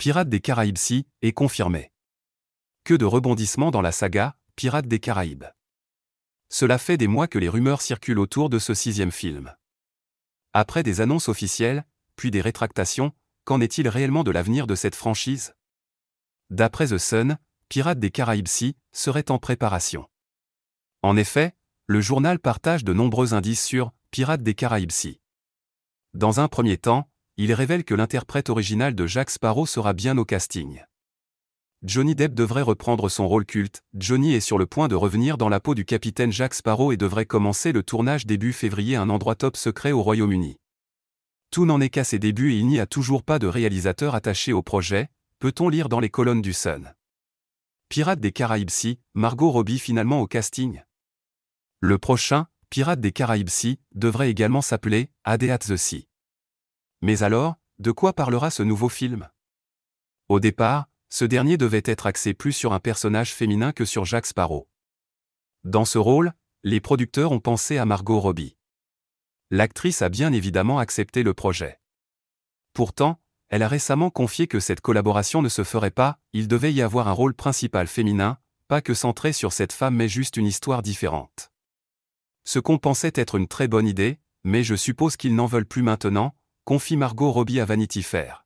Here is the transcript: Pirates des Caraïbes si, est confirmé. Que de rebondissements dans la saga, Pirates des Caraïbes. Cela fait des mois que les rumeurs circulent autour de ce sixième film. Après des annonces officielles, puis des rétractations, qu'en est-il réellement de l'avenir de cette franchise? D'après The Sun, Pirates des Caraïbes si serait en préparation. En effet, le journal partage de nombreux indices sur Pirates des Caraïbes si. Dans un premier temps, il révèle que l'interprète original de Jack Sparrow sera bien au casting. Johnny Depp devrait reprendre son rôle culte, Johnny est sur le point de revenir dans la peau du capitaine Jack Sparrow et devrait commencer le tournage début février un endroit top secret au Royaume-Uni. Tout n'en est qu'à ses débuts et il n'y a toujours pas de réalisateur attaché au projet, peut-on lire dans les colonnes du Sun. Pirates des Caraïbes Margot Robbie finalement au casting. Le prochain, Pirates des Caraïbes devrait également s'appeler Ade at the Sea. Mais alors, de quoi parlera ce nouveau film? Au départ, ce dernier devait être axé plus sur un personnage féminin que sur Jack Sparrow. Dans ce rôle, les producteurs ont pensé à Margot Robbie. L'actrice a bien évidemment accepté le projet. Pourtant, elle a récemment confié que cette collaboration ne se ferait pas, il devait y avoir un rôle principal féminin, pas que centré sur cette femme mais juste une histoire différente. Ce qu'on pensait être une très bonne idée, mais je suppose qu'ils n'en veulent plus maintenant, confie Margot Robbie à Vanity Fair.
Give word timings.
Pirates 0.00 0.30
des 0.30 0.40
Caraïbes 0.40 0.78
si, 0.78 1.06
est 1.20 1.34
confirmé. 1.34 1.92
Que 2.84 2.94
de 2.94 3.04
rebondissements 3.04 3.70
dans 3.70 3.82
la 3.82 3.92
saga, 3.92 4.34
Pirates 4.56 4.88
des 4.88 4.98
Caraïbes. 4.98 5.44
Cela 6.48 6.78
fait 6.78 6.96
des 6.96 7.06
mois 7.06 7.28
que 7.28 7.38
les 7.38 7.50
rumeurs 7.50 7.82
circulent 7.82 8.18
autour 8.18 8.48
de 8.48 8.58
ce 8.58 8.72
sixième 8.72 9.12
film. 9.12 9.54
Après 10.54 10.82
des 10.82 11.02
annonces 11.02 11.28
officielles, 11.28 11.84
puis 12.16 12.30
des 12.30 12.40
rétractations, 12.40 13.12
qu'en 13.44 13.60
est-il 13.60 13.88
réellement 13.88 14.24
de 14.24 14.30
l'avenir 14.30 14.66
de 14.66 14.74
cette 14.74 14.94
franchise? 14.94 15.52
D'après 16.48 16.86
The 16.86 16.96
Sun, 16.96 17.36
Pirates 17.68 18.00
des 18.00 18.10
Caraïbes 18.10 18.48
si 18.48 18.78
serait 18.92 19.30
en 19.30 19.38
préparation. 19.38 20.08
En 21.02 21.18
effet, 21.18 21.54
le 21.84 22.00
journal 22.00 22.38
partage 22.38 22.84
de 22.84 22.94
nombreux 22.94 23.34
indices 23.34 23.66
sur 23.66 23.92
Pirates 24.10 24.42
des 24.42 24.54
Caraïbes 24.54 24.92
si. 24.92 25.20
Dans 26.14 26.40
un 26.40 26.48
premier 26.48 26.78
temps, 26.78 27.09
il 27.42 27.54
révèle 27.54 27.84
que 27.84 27.94
l'interprète 27.94 28.50
original 28.50 28.94
de 28.94 29.06
Jack 29.06 29.30
Sparrow 29.30 29.64
sera 29.64 29.94
bien 29.94 30.18
au 30.18 30.26
casting. 30.26 30.82
Johnny 31.82 32.14
Depp 32.14 32.34
devrait 32.34 32.60
reprendre 32.60 33.08
son 33.08 33.26
rôle 33.26 33.46
culte, 33.46 33.82
Johnny 33.94 34.34
est 34.34 34.40
sur 34.40 34.58
le 34.58 34.66
point 34.66 34.88
de 34.88 34.94
revenir 34.94 35.38
dans 35.38 35.48
la 35.48 35.58
peau 35.58 35.74
du 35.74 35.86
capitaine 35.86 36.30
Jack 36.30 36.52
Sparrow 36.52 36.92
et 36.92 36.98
devrait 36.98 37.24
commencer 37.24 37.72
le 37.72 37.82
tournage 37.82 38.26
début 38.26 38.52
février 38.52 38.94
un 38.94 39.08
endroit 39.08 39.36
top 39.36 39.56
secret 39.56 39.90
au 39.90 40.02
Royaume-Uni. 40.02 40.58
Tout 41.50 41.64
n'en 41.64 41.80
est 41.80 41.88
qu'à 41.88 42.04
ses 42.04 42.18
débuts 42.18 42.52
et 42.52 42.58
il 42.58 42.66
n'y 42.66 42.78
a 42.78 42.86
toujours 42.86 43.22
pas 43.22 43.38
de 43.38 43.46
réalisateur 43.46 44.14
attaché 44.14 44.52
au 44.52 44.62
projet, 44.62 45.08
peut-on 45.38 45.70
lire 45.70 45.88
dans 45.88 46.00
les 46.00 46.10
colonnes 46.10 46.42
du 46.42 46.52
Sun. 46.52 46.92
Pirates 47.88 48.20
des 48.20 48.32
Caraïbes 48.32 48.68
Margot 49.14 49.50
Robbie 49.50 49.78
finalement 49.78 50.20
au 50.20 50.26
casting. 50.26 50.82
Le 51.80 51.96
prochain, 51.96 52.48
Pirates 52.68 53.00
des 53.00 53.12
Caraïbes 53.12 53.48
devrait 53.94 54.28
également 54.28 54.60
s'appeler 54.60 55.08
Ade 55.24 55.44
at 55.44 55.60
the 55.60 55.78
Sea. 55.78 56.09
Mais 57.02 57.22
alors, 57.22 57.56
de 57.78 57.92
quoi 57.92 58.12
parlera 58.12 58.50
ce 58.50 58.62
nouveau 58.62 58.88
film? 58.88 59.30
Au 60.28 60.38
départ, 60.38 60.86
ce 61.08 61.24
dernier 61.24 61.56
devait 61.56 61.82
être 61.84 62.06
axé 62.06 62.34
plus 62.34 62.52
sur 62.52 62.72
un 62.72 62.78
personnage 62.78 63.34
féminin 63.34 63.72
que 63.72 63.84
sur 63.84 64.04
Jack 64.04 64.26
Sparrow. 64.26 64.68
Dans 65.64 65.84
ce 65.84 65.98
rôle, 65.98 66.34
les 66.62 66.80
producteurs 66.80 67.32
ont 67.32 67.40
pensé 67.40 67.78
à 67.78 67.86
Margot 67.86 68.20
Robbie. 68.20 68.56
L'actrice 69.50 70.02
a 70.02 70.08
bien 70.08 70.32
évidemment 70.32 70.78
accepté 70.78 71.22
le 71.22 71.34
projet. 71.34 71.80
Pourtant, 72.74 73.20
elle 73.48 73.62
a 73.62 73.68
récemment 73.68 74.10
confié 74.10 74.46
que 74.46 74.60
cette 74.60 74.80
collaboration 74.80 75.42
ne 75.42 75.48
se 75.48 75.64
ferait 75.64 75.90
pas, 75.90 76.20
il 76.32 76.46
devait 76.46 76.72
y 76.72 76.82
avoir 76.82 77.08
un 77.08 77.12
rôle 77.12 77.34
principal 77.34 77.88
féminin, 77.88 78.38
pas 78.68 78.80
que 78.80 78.94
centré 78.94 79.32
sur 79.32 79.52
cette 79.52 79.72
femme 79.72 79.96
mais 79.96 80.08
juste 80.08 80.36
une 80.36 80.46
histoire 80.46 80.82
différente. 80.82 81.50
Ce 82.44 82.60
qu'on 82.60 82.78
pensait 82.78 83.12
être 83.14 83.34
une 83.34 83.48
très 83.48 83.66
bonne 83.66 83.88
idée, 83.88 84.20
mais 84.44 84.62
je 84.62 84.76
suppose 84.76 85.16
qu'ils 85.16 85.34
n'en 85.34 85.46
veulent 85.46 85.66
plus 85.66 85.82
maintenant, 85.82 86.36
confie 86.64 86.96
Margot 86.96 87.30
Robbie 87.30 87.60
à 87.60 87.64
Vanity 87.64 88.02
Fair. 88.02 88.44